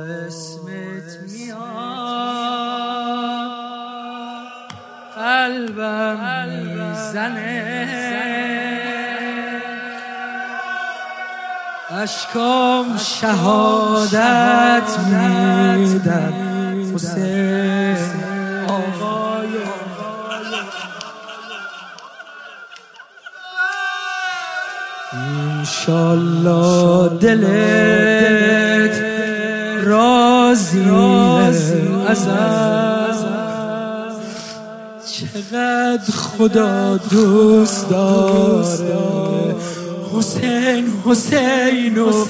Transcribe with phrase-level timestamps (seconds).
[0.00, 1.58] اسمت میاد.
[5.16, 7.60] قلبم می‌زنه.
[11.90, 16.32] اشکام شهادت میدن
[16.94, 17.96] حسین
[18.68, 19.13] آقای
[25.58, 28.96] انشالله دلت
[29.84, 30.84] راضی
[32.08, 33.14] ازم
[35.14, 39.54] چقدر خدا دوست داره.
[40.12, 42.24] حسین حسین و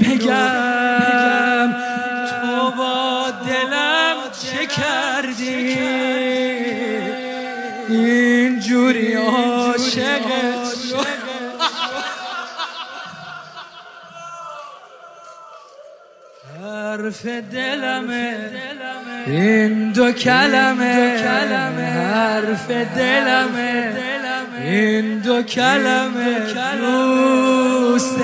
[0.00, 5.78] بگم تو با دلم چه کردی؟
[7.88, 10.20] اینجوری عاشقت
[16.48, 18.36] حرف دلمه.
[19.26, 21.22] این دو کلمه.
[21.82, 23.94] حرف دلمه.
[24.64, 26.40] این دو کلمه.
[26.80, 28.18] دوست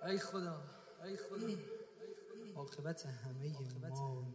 [0.05, 0.61] ای خدا
[1.03, 1.47] ای خدا.
[2.55, 3.55] عاقبت همه
[3.89, 4.33] ما.